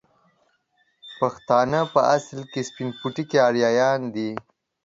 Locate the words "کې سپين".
2.51-2.89